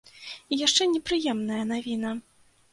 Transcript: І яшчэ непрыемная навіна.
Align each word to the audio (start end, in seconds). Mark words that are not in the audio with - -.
І 0.55 0.59
яшчэ 0.61 0.87
непрыемная 0.95 1.63
навіна. 1.75 2.19